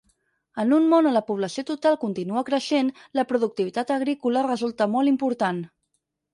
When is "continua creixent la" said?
2.05-3.27